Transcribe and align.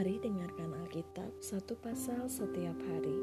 Mari 0.00 0.16
dengarkan 0.16 0.72
Alkitab 0.80 1.28
satu 1.44 1.76
pasal 1.76 2.24
setiap 2.24 2.72
hari. 2.88 3.18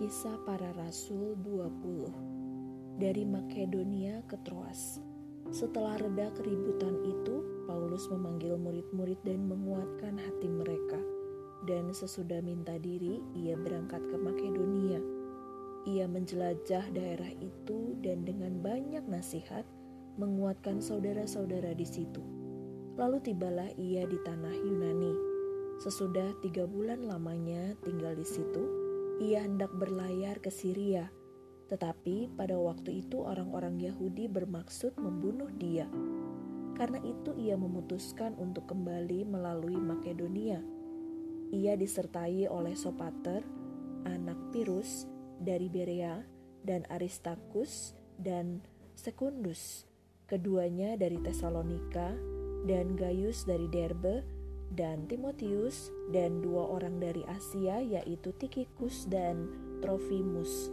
Kisah 0.00 0.40
para 0.48 0.72
Rasul 0.72 1.36
20 1.44 2.96
Dari 2.96 3.28
Makedonia 3.28 4.24
ke 4.24 4.40
Troas 4.40 5.04
Setelah 5.52 6.00
reda 6.00 6.32
keributan 6.32 6.96
itu, 7.04 7.44
Paulus 7.68 8.08
memanggil 8.08 8.56
murid-murid 8.56 9.20
dan 9.20 9.44
menguatkan 9.44 10.16
hati 10.16 10.48
mereka. 10.48 10.96
Dan 11.68 11.92
sesudah 11.92 12.40
minta 12.40 12.80
diri, 12.80 13.20
ia 13.36 13.52
berangkat 13.52 14.00
ke 14.08 14.16
Makedonia. 14.16 14.96
Ia 15.92 16.08
menjelajah 16.08 16.88
daerah 16.96 17.36
itu 17.36 18.00
dan 18.00 18.24
dengan 18.24 18.64
banyak 18.64 19.04
nasihat 19.12 19.68
menguatkan 20.16 20.80
saudara-saudara 20.80 21.76
di 21.76 21.84
situ. 21.84 22.24
Lalu 22.96 23.20
tibalah 23.20 23.68
ia 23.76 24.08
di 24.08 24.16
tanah 24.24 24.56
Yunani 24.56 25.31
Sesudah 25.82 26.30
tiga 26.38 26.62
bulan 26.62 27.10
lamanya 27.10 27.74
tinggal 27.82 28.14
di 28.14 28.22
situ, 28.22 28.62
ia 29.18 29.42
hendak 29.42 29.74
berlayar 29.74 30.38
ke 30.38 30.46
Syria. 30.46 31.10
Tetapi 31.66 32.38
pada 32.38 32.54
waktu 32.54 33.02
itu 33.02 33.18
orang-orang 33.26 33.82
Yahudi 33.82 34.30
bermaksud 34.30 34.94
membunuh 34.94 35.50
dia. 35.58 35.90
Karena 36.78 37.02
itu 37.02 37.34
ia 37.34 37.58
memutuskan 37.58 38.38
untuk 38.38 38.70
kembali 38.70 39.26
melalui 39.26 39.74
Makedonia. 39.74 40.62
Ia 41.50 41.74
disertai 41.74 42.46
oleh 42.46 42.78
Sopater, 42.78 43.42
anak 44.06 44.38
Pirus 44.54 45.10
dari 45.42 45.66
Berea, 45.66 46.22
dan 46.62 46.86
Aristarkus 46.94 47.98
dan 48.22 48.62
Sekundus, 48.94 49.90
keduanya 50.30 50.94
dari 50.94 51.18
Tesalonika, 51.18 52.14
dan 52.70 52.94
Gaius 52.94 53.42
dari 53.42 53.66
Derbe, 53.66 54.41
dan 54.72 55.04
Timotius 55.06 55.92
dan 56.10 56.40
dua 56.40 56.68
orang 56.72 56.96
dari 56.96 57.20
Asia 57.28 57.80
yaitu 57.80 58.32
Tikikus 58.36 59.04
dan 59.08 59.48
Trofimus. 59.84 60.72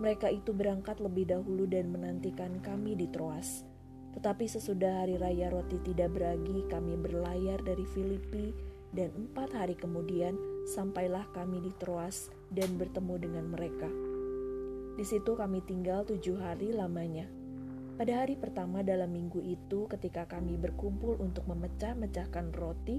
Mereka 0.00 0.32
itu 0.32 0.50
berangkat 0.50 0.98
lebih 0.98 1.30
dahulu 1.30 1.68
dan 1.70 1.92
menantikan 1.92 2.58
kami 2.64 2.98
di 2.98 3.06
Troas. 3.12 3.62
Tetapi 4.18 4.46
sesudah 4.46 5.04
hari 5.04 5.18
raya 5.18 5.50
roti 5.50 5.78
tidak 5.82 6.14
beragi, 6.14 6.66
kami 6.70 6.98
berlayar 6.98 7.62
dari 7.62 7.86
Filipi 7.94 8.54
dan 8.94 9.10
empat 9.14 9.50
hari 9.54 9.74
kemudian 9.74 10.38
sampailah 10.70 11.26
kami 11.34 11.62
di 11.62 11.72
Troas 11.82 12.30
dan 12.50 12.78
bertemu 12.78 13.14
dengan 13.18 13.46
mereka. 13.50 13.90
Di 14.94 15.02
situ 15.02 15.34
kami 15.34 15.58
tinggal 15.66 16.06
tujuh 16.06 16.38
hari 16.38 16.70
lamanya. 16.70 17.26
Pada 17.94 18.26
hari 18.26 18.34
pertama 18.34 18.82
dalam 18.82 19.10
minggu 19.10 19.38
itu, 19.42 19.86
ketika 19.86 20.26
kami 20.26 20.58
berkumpul 20.58 21.14
untuk 21.18 21.46
memecah-mecahkan 21.46 22.50
roti, 22.54 22.98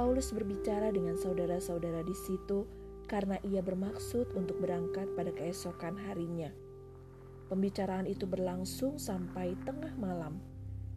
Paulus 0.00 0.32
berbicara 0.32 0.88
dengan 0.96 1.20
saudara-saudara 1.20 2.00
di 2.00 2.16
situ 2.16 2.64
karena 3.04 3.36
ia 3.44 3.60
bermaksud 3.60 4.32
untuk 4.32 4.56
berangkat 4.64 5.04
pada 5.12 5.28
keesokan 5.28 5.92
harinya. 6.08 6.48
Pembicaraan 7.52 8.08
itu 8.08 8.24
berlangsung 8.24 8.96
sampai 8.96 9.52
tengah 9.68 9.92
malam. 10.00 10.40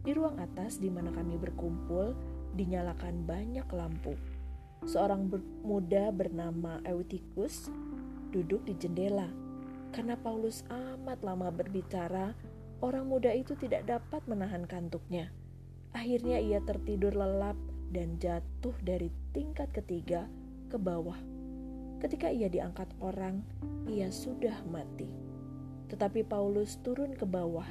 Di 0.08 0.16
ruang 0.16 0.40
atas 0.40 0.80
di 0.80 0.88
mana 0.88 1.12
kami 1.12 1.36
berkumpul, 1.36 2.16
dinyalakan 2.56 3.28
banyak 3.28 3.68
lampu. 3.76 4.16
Seorang 4.88 5.28
muda 5.60 6.08
bernama 6.08 6.80
Eutychus 6.88 7.68
duduk 8.32 8.64
di 8.64 8.72
jendela. 8.72 9.28
Karena 9.92 10.16
Paulus 10.16 10.64
amat 10.72 11.20
lama 11.20 11.52
berbicara, 11.52 12.32
orang 12.80 13.04
muda 13.04 13.36
itu 13.36 13.52
tidak 13.52 13.84
dapat 13.84 14.24
menahan 14.24 14.64
kantuknya. 14.64 15.28
Akhirnya 15.92 16.40
ia 16.40 16.64
tertidur 16.64 17.12
lelap 17.12 17.73
dan 17.94 18.18
jatuh 18.18 18.74
dari 18.82 19.06
tingkat 19.30 19.70
ketiga 19.70 20.26
ke 20.66 20.74
bawah. 20.74 21.16
Ketika 22.02 22.26
ia 22.34 22.50
diangkat 22.50 22.90
orang, 22.98 23.46
ia 23.86 24.10
sudah 24.10 24.66
mati. 24.66 25.06
Tetapi 25.86 26.26
Paulus 26.26 26.82
turun 26.82 27.14
ke 27.14 27.22
bawah. 27.22 27.70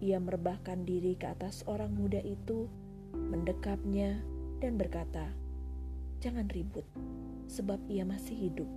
Ia 0.00 0.16
merebahkan 0.16 0.88
diri 0.88 1.12
ke 1.12 1.28
atas 1.28 1.60
orang 1.68 1.92
muda 1.92 2.24
itu, 2.24 2.64
mendekapnya, 3.12 4.24
dan 4.64 4.80
berkata, 4.80 5.28
"Jangan 6.24 6.48
ribut, 6.48 6.88
sebab 7.44 7.84
ia 7.84 8.08
masih 8.08 8.48
hidup." 8.48 8.70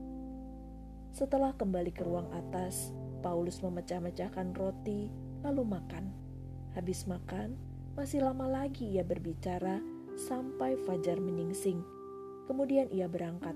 Setelah 1.15 1.55
kembali 1.55 1.95
ke 1.95 2.03
ruang 2.03 2.27
atas, 2.35 2.91
Paulus 3.23 3.63
memecah-mecahkan 3.63 4.51
roti, 4.51 5.07
lalu 5.47 5.63
makan. 5.63 6.11
Habis 6.75 7.07
makan, 7.07 7.55
masih 7.95 8.25
lama 8.25 8.49
lagi 8.49 8.99
ia 8.99 9.05
berbicara 9.05 9.92
sampai 10.19 10.77
fajar 10.85 11.17
menyingsing. 11.17 11.81
Kemudian 12.45 12.91
ia 12.91 13.07
berangkat. 13.07 13.55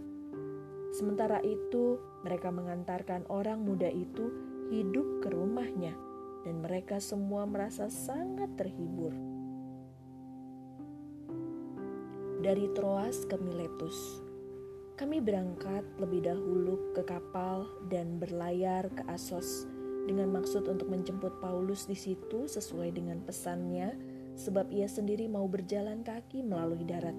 Sementara 0.96 1.44
itu, 1.44 2.00
mereka 2.24 2.50
mengantarkan 2.50 3.28
orang 3.28 3.62
muda 3.62 3.92
itu 3.92 4.32
hidup 4.72 5.22
ke 5.24 5.30
rumahnya, 5.30 5.94
dan 6.48 6.64
mereka 6.64 6.98
semua 6.98 7.44
merasa 7.44 7.92
sangat 7.92 8.50
terhibur. 8.56 9.12
Dari 12.42 12.72
Troas 12.72 13.28
ke 13.28 13.36
Miletus, 13.36 14.24
kami 14.98 15.22
berangkat 15.22 15.86
lebih 16.02 16.26
dahulu 16.26 16.96
ke 16.98 17.06
kapal 17.06 17.70
dan 17.92 18.18
berlayar 18.18 18.90
ke 18.90 19.04
Asos 19.12 19.70
dengan 20.08 20.32
maksud 20.32 20.66
untuk 20.72 20.88
menjemput 20.88 21.38
Paulus 21.44 21.86
di 21.86 21.94
situ 21.94 22.48
sesuai 22.48 22.96
dengan 22.96 23.20
pesannya 23.22 23.94
sebab 24.38 24.70
ia 24.70 24.86
sendiri 24.86 25.26
mau 25.26 25.50
berjalan 25.50 26.06
kaki 26.06 26.46
melalui 26.46 26.86
darat. 26.86 27.18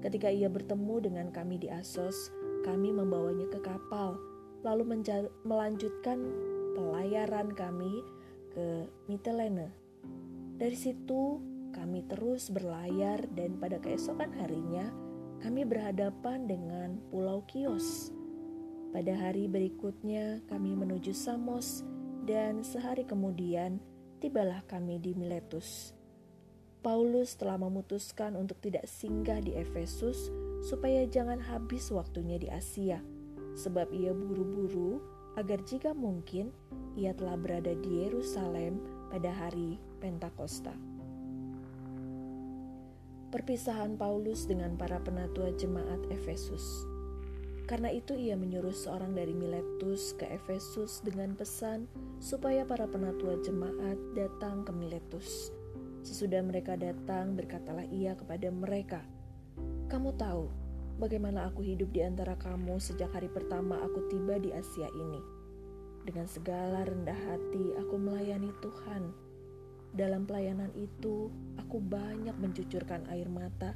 Ketika 0.00 0.30
ia 0.30 0.46
bertemu 0.46 1.02
dengan 1.02 1.26
kami 1.34 1.58
di 1.58 1.66
Asos, 1.66 2.30
kami 2.62 2.94
membawanya 2.94 3.50
ke 3.50 3.58
kapal, 3.58 4.14
lalu 4.62 5.02
melanjutkan 5.42 6.18
pelayaran 6.78 7.50
kami 7.50 8.06
ke 8.54 8.86
Mitilene. 9.10 9.74
Dari 10.56 10.78
situ, 10.78 11.42
kami 11.74 12.06
terus 12.06 12.48
berlayar 12.48 13.26
dan 13.34 13.58
pada 13.58 13.82
keesokan 13.82 14.30
harinya, 14.38 14.88
kami 15.42 15.66
berhadapan 15.66 16.46
dengan 16.46 17.02
Pulau 17.10 17.42
Kios. 17.50 18.14
Pada 18.94 19.12
hari 19.12 19.50
berikutnya, 19.50 20.40
kami 20.48 20.72
menuju 20.72 21.12
Samos, 21.12 21.82
dan 22.24 22.64
sehari 22.64 23.04
kemudian 23.04 23.82
tibalah 24.20 24.64
kami 24.64 24.98
di 25.00 25.12
Miletus. 25.12 25.95
Paulus 26.86 27.34
telah 27.34 27.58
memutuskan 27.58 28.38
untuk 28.38 28.62
tidak 28.62 28.86
singgah 28.86 29.42
di 29.42 29.58
Efesus 29.58 30.30
supaya 30.62 31.02
jangan 31.10 31.42
habis 31.42 31.90
waktunya 31.90 32.38
di 32.38 32.46
Asia, 32.46 33.02
sebab 33.58 33.90
ia 33.90 34.14
buru-buru 34.14 35.02
agar 35.34 35.58
jika 35.66 35.90
mungkin 35.90 36.54
ia 36.94 37.10
telah 37.10 37.34
berada 37.34 37.74
di 37.74 38.06
Yerusalem 38.06 38.78
pada 39.10 39.34
hari 39.34 39.82
Pentakosta. 39.98 40.70
Perpisahan 43.34 43.98
Paulus 43.98 44.46
dengan 44.46 44.78
para 44.78 45.02
penatua 45.02 45.50
jemaat 45.58 46.06
Efesus. 46.14 46.86
Karena 47.66 47.90
itu 47.90 48.14
ia 48.14 48.38
menyuruh 48.38 48.70
seorang 48.70 49.10
dari 49.10 49.34
Miletus 49.34 50.14
ke 50.14 50.30
Efesus 50.30 51.02
dengan 51.02 51.34
pesan 51.34 51.90
supaya 52.22 52.62
para 52.62 52.86
penatua 52.86 53.42
jemaat 53.42 53.98
datang 54.14 54.62
ke 54.62 54.70
Miletus 54.70 55.50
Sesudah 56.06 56.38
mereka 56.38 56.78
datang, 56.78 57.34
berkatalah 57.34 57.82
ia 57.90 58.14
kepada 58.14 58.46
mereka, 58.54 59.02
"Kamu 59.90 60.14
tahu 60.14 60.46
bagaimana 61.02 61.50
aku 61.50 61.66
hidup 61.66 61.90
di 61.90 61.98
antara 62.06 62.38
kamu 62.38 62.78
sejak 62.78 63.10
hari 63.10 63.26
pertama 63.26 63.82
aku 63.82 64.06
tiba 64.06 64.38
di 64.38 64.54
Asia 64.54 64.86
ini. 64.86 65.18
Dengan 66.06 66.30
segala 66.30 66.86
rendah 66.86 67.18
hati, 67.26 67.74
aku 67.82 67.98
melayani 67.98 68.54
Tuhan. 68.62 69.10
Dalam 69.98 70.30
pelayanan 70.30 70.70
itu, 70.78 71.26
aku 71.58 71.82
banyak 71.82 72.38
mencucurkan 72.38 73.02
air 73.10 73.26
mata 73.26 73.74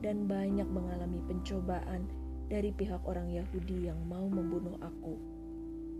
dan 0.00 0.24
banyak 0.24 0.64
mengalami 0.72 1.20
pencobaan 1.28 2.08
dari 2.48 2.72
pihak 2.72 3.04
orang 3.04 3.28
Yahudi 3.28 3.92
yang 3.92 4.00
mau 4.08 4.24
membunuh 4.24 4.80
aku." 4.80 5.20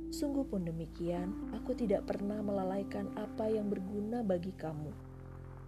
Sungguh 0.09 0.49
pun 0.49 0.65
demikian, 0.65 1.53
aku 1.53 1.77
tidak 1.77 2.09
pernah 2.09 2.41
melalaikan 2.41 3.13
apa 3.13 3.53
yang 3.53 3.69
berguna 3.69 4.25
bagi 4.25 4.57
kamu 4.57 5.16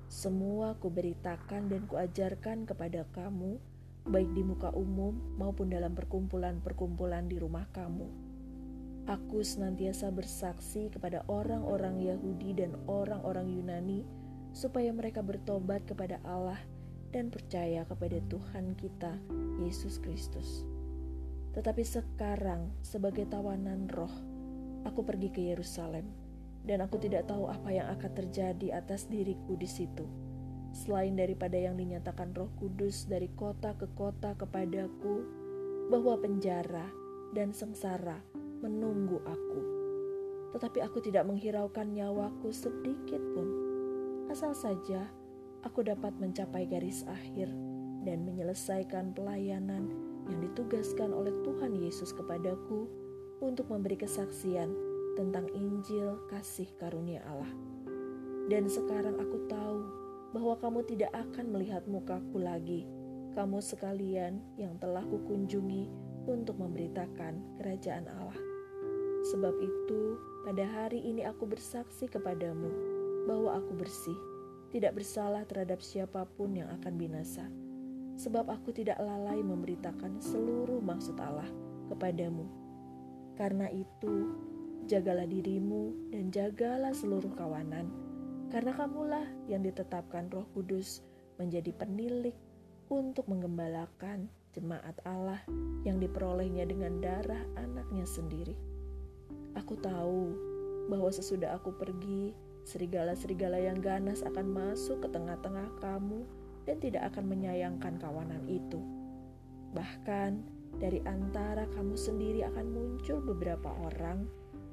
semua 0.09 0.73
kuberitakan 0.81 1.69
dan 1.69 1.85
kuajarkan 1.85 2.65
kepada 2.65 3.05
kamu, 3.13 3.61
baik 4.09 4.33
di 4.33 4.41
muka 4.41 4.73
umum 4.73 5.13
maupun 5.37 5.69
dalam 5.69 5.93
perkumpulan-perkumpulan 5.93 7.29
di 7.29 7.37
rumah 7.37 7.69
kamu. 7.77 8.09
Aku 9.05 9.45
senantiasa 9.45 10.09
bersaksi 10.09 10.89
kepada 10.89 11.29
orang-orang 11.29 12.01
Yahudi 12.01 12.57
dan 12.57 12.73
orang-orang 12.89 13.53
Yunani, 13.53 14.01
supaya 14.57 14.89
mereka 14.97 15.21
bertobat 15.21 15.85
kepada 15.85 16.25
Allah 16.25 16.61
dan 17.13 17.29
percaya 17.29 17.85
kepada 17.85 18.17
Tuhan 18.33 18.81
kita, 18.81 19.13
Yesus 19.61 20.01
Kristus. 20.01 20.65
Tetapi 21.53 21.85
sekarang, 21.85 22.73
sebagai 22.81 23.29
tawanan 23.29 23.93
roh, 23.93 24.13
aku 24.89 25.05
pergi 25.05 25.29
ke 25.29 25.41
Yerusalem 25.53 26.18
dan 26.69 26.85
aku 26.85 27.01
tidak 27.01 27.25
tahu 27.25 27.49
apa 27.49 27.73
yang 27.73 27.89
akan 27.89 28.13
terjadi 28.13 28.77
atas 28.77 29.09
diriku 29.09 29.57
di 29.57 29.67
situ. 29.67 30.05
selain 30.69 31.17
daripada 31.17 31.57
yang 31.57 31.81
dinyatakan 31.81 32.37
Roh 32.37 32.53
Kudus 32.61 33.09
dari 33.09 33.33
kota 33.33 33.73
ke 33.73 33.89
kota 33.97 34.37
kepadaku, 34.37 35.25
bahwa 35.89 36.21
penjara 36.21 36.85
dan 37.33 37.57
sengsara 37.57 38.21
menunggu 38.61 39.17
aku. 39.25 39.61
Tetapi 40.53 40.79
aku 40.85 41.01
tidak 41.01 41.25
menghiraukan 41.25 41.89
nyawaku 41.89 42.53
sedikit 42.53 43.21
pun. 43.33 43.49
Asal 44.29 44.53
saja 44.53 45.09
aku 45.65 45.81
dapat 45.81 46.13
mencapai 46.21 46.69
garis 46.69 47.05
akhir 47.09 47.49
dan 48.05 48.29
menyelesaikan 48.29 49.17
pelayanan 49.17 49.89
yang 50.29 50.41
ditugaskan 50.45 51.17
oleh 51.17 51.33
Tuhan 51.45 51.73
Yesus 51.81 52.13
kepadaku 52.13 52.85
untuk 53.41 53.73
memberi 53.73 53.97
kesaksian 53.97 54.88
tentang 55.19 55.51
Injil 55.51 56.15
kasih 56.31 56.71
karunia 56.79 57.19
Allah. 57.27 57.51
Dan 58.47 58.71
sekarang 58.71 59.19
aku 59.19 59.51
tahu 59.51 59.81
bahwa 60.31 60.55
kamu 60.63 60.81
tidak 60.87 61.11
akan 61.11 61.51
melihat 61.51 61.83
mukaku 61.91 62.39
lagi, 62.39 62.87
kamu 63.35 63.59
sekalian 63.59 64.39
yang 64.55 64.79
telah 64.79 65.03
kukunjungi 65.03 65.91
untuk 66.31 66.55
memberitakan 66.63 67.59
kerajaan 67.59 68.07
Allah. 68.07 68.39
Sebab 69.35 69.55
itu, 69.59 70.01
pada 70.47 70.65
hari 70.65 71.03
ini 71.03 71.27
aku 71.27 71.51
bersaksi 71.51 72.07
kepadamu 72.07 72.71
bahwa 73.27 73.59
aku 73.59 73.75
bersih, 73.75 74.17
tidak 74.71 74.97
bersalah 75.01 75.43
terhadap 75.45 75.83
siapa 75.83 76.25
pun 76.39 76.55
yang 76.55 76.71
akan 76.81 76.95
binasa. 76.95 77.45
Sebab 78.17 78.49
aku 78.49 78.71
tidak 78.71 78.97
lalai 79.03 79.43
memberitakan 79.43 80.23
seluruh 80.23 80.81
maksud 80.81 81.19
Allah 81.21 81.49
kepadamu. 81.93 82.49
Karena 83.37 83.71
itu, 83.71 84.35
jagalah 84.89 85.29
dirimu 85.29 86.09
dan 86.09 86.33
jagalah 86.33 86.97
seluruh 86.97 87.31
kawanan 87.37 87.93
karena 88.49 88.73
kamulah 88.73 89.29
yang 89.45 89.61
ditetapkan 89.61 90.33
Roh 90.33 90.49
Kudus 90.57 91.05
menjadi 91.37 91.77
penilik 91.77 92.33
untuk 92.89 93.29
menggembalakan 93.29 94.33
jemaat 94.57 94.97
Allah 95.05 95.45
yang 95.85 96.01
diperolehnya 96.01 96.65
dengan 96.65 97.05
darah 97.05 97.45
anaknya 97.61 98.09
sendiri. 98.09 98.57
Aku 99.61 99.77
tahu 99.77 100.33
bahwa 100.89 101.13
sesudah 101.13 101.61
aku 101.61 101.77
pergi, 101.77 102.33
serigala-serigala 102.65 103.61
yang 103.61 103.85
ganas 103.85 104.25
akan 104.25 104.49
masuk 104.49 105.05
ke 105.05 105.09
tengah-tengah 105.13 105.69
kamu 105.85 106.25
dan 106.65 106.77
tidak 106.81 107.13
akan 107.13 107.29
menyayangkan 107.29 108.01
kawanan 108.01 108.41
itu. 108.49 108.81
Bahkan 109.77 110.57
dari 110.81 111.05
antara 111.05 111.69
kamu 111.77 111.93
sendiri 111.93 112.41
akan 112.49 112.67
muncul 112.73 113.21
beberapa 113.21 113.69
orang 113.93 114.25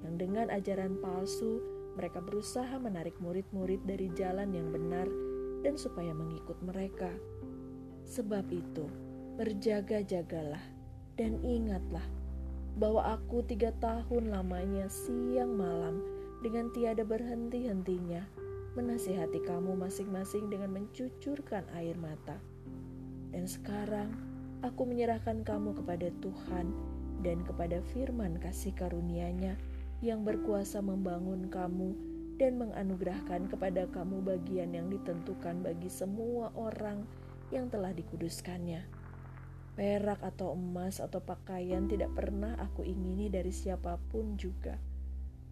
yang 0.06 0.22
dengan 0.22 0.48
ajaran 0.54 1.02
palsu 1.02 1.58
mereka 1.98 2.22
berusaha 2.22 2.78
menarik 2.78 3.18
murid-murid 3.18 3.82
dari 3.90 4.14
jalan 4.14 4.54
yang 4.54 4.70
benar 4.70 5.10
dan 5.66 5.74
supaya 5.82 6.14
mengikut 6.14 6.62
mereka. 6.62 7.10
Sebab 8.06 8.46
itu, 8.54 8.86
berjaga-jagalah 9.42 10.62
dan 11.18 11.42
ingatlah 11.42 12.06
bahwa 12.78 13.18
aku 13.18 13.42
tiga 13.50 13.74
tahun 13.82 14.30
lamanya 14.30 14.86
siang 14.92 15.58
malam 15.58 16.04
dengan 16.46 16.70
tiada 16.76 17.02
berhenti-hentinya 17.02 18.22
menasihati 18.76 19.42
kamu 19.42 19.74
masing-masing 19.80 20.52
dengan 20.52 20.76
mencucurkan 20.76 21.66
air 21.74 21.96
mata. 21.98 22.38
Dan 23.32 23.48
sekarang 23.48 24.12
aku 24.62 24.84
menyerahkan 24.86 25.42
kamu 25.48 25.74
kepada 25.80 26.12
Tuhan 26.20 26.76
dan 27.24 27.42
kepada 27.48 27.80
firman 27.96 28.38
kasih 28.38 28.76
karunia-Nya 28.76 29.56
yang 30.04 30.28
berkuasa 30.28 30.84
membangun 30.84 31.48
kamu 31.48 31.96
dan 32.36 32.60
menganugerahkan 32.60 33.48
kepada 33.48 33.88
kamu 33.92 34.20
bagian 34.20 34.76
yang 34.76 34.92
ditentukan 34.92 35.64
bagi 35.64 35.88
semua 35.88 36.52
orang 36.56 37.08
yang 37.54 37.72
telah 37.72 37.96
dikuduskannya. 37.96 38.84
Perak 39.76 40.24
atau 40.24 40.56
emas 40.56 41.04
atau 41.04 41.20
pakaian 41.20 41.84
tidak 41.88 42.12
pernah 42.16 42.56
aku 42.60 42.88
ingini 42.88 43.28
dari 43.28 43.52
siapa 43.52 44.00
pun 44.12 44.40
juga. 44.40 44.80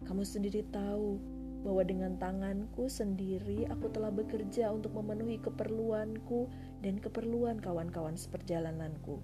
Kamu 0.03 0.23
sendiri 0.23 0.63
tahu 0.71 1.19
bahwa 1.63 1.83
dengan 1.87 2.19
tanganku 2.19 2.91
sendiri 2.91 3.67
aku 3.71 3.87
telah 3.91 4.11
bekerja 4.11 4.71
untuk 4.71 4.99
memenuhi 4.99 5.39
keperluanku 5.39 6.51
dan 6.83 6.99
keperluan 6.99 7.59
kawan-kawan 7.63 8.19
seperjalananku. 8.19 9.23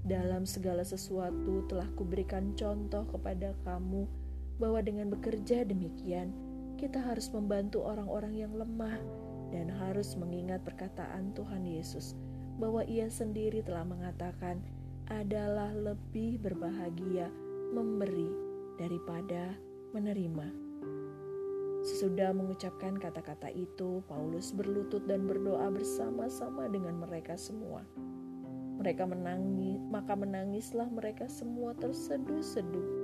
Dalam 0.00 0.48
segala 0.48 0.80
sesuatu 0.80 1.68
telah 1.68 1.84
kuberikan 1.92 2.56
contoh 2.56 3.04
kepada 3.12 3.52
kamu 3.68 4.08
bahwa 4.56 4.80
dengan 4.80 5.12
bekerja 5.12 5.68
demikian, 5.68 6.32
kita 6.80 6.96
harus 6.96 7.28
membantu 7.28 7.84
orang-orang 7.84 8.32
yang 8.32 8.52
lemah 8.56 8.96
dan 9.52 9.68
harus 9.68 10.16
mengingat 10.16 10.64
perkataan 10.64 11.36
Tuhan 11.36 11.68
Yesus 11.68 12.16
bahwa 12.56 12.80
Ia 12.88 13.12
sendiri 13.12 13.60
telah 13.60 13.84
mengatakan 13.84 14.64
adalah 15.12 15.74
lebih 15.76 16.40
berbahagia 16.40 17.28
memberi 17.76 18.30
daripada 18.80 19.52
menerima. 19.92 20.48
Sesudah 21.80 22.36
mengucapkan 22.36 22.96
kata-kata 23.00 23.48
itu, 23.52 24.04
Paulus 24.04 24.52
berlutut 24.52 25.04
dan 25.08 25.24
berdoa 25.24 25.72
bersama-sama 25.72 26.68
dengan 26.68 27.00
mereka 27.00 27.40
semua. 27.40 27.84
Mereka 28.80 29.04
menangis, 29.04 29.76
maka 29.92 30.16
menangislah 30.16 30.88
mereka 30.88 31.28
semua 31.28 31.76
terseduh-seduh 31.76 33.00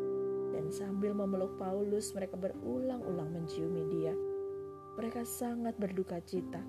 dan 0.56 0.73
sambil 0.73 1.12
memeluk 1.12 1.61
Paulus, 1.61 2.17
mereka 2.17 2.40
berulang-ulang 2.40 3.28
menciumi 3.28 3.84
dia. 3.93 4.17
Mereka 4.96 5.28
sangat 5.28 5.76
berduka 5.76 6.17
cita, 6.25 6.64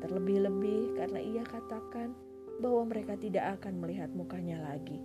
terlebih-lebih 0.00 0.96
karena 0.96 1.20
ia 1.20 1.44
katakan 1.44 2.16
bahwa 2.64 2.88
mereka 2.88 3.12
tidak 3.20 3.60
akan 3.60 3.76
melihat 3.76 4.08
mukanya 4.16 4.64
lagi. 4.64 4.96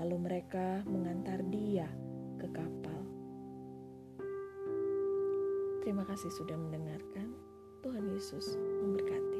Lalu 0.00 0.16
mereka 0.24 0.80
mengantar 0.88 1.44
dia 1.52 1.84
ke 2.40 2.48
kapal. 2.48 3.00
Terima 5.84 6.08
kasih 6.08 6.32
sudah 6.32 6.56
mendengarkan. 6.56 7.28
Tuhan 7.84 8.08
Yesus 8.08 8.56
memberkati. 8.56 9.33